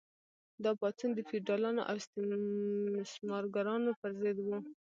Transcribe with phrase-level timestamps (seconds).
[0.63, 4.49] دا پاڅون د فیوډالانو او استثمارګرانو پر ضد و.